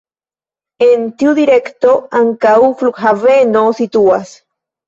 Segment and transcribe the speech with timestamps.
[0.85, 4.37] En tiu direkto ankaŭ flughaveno situas.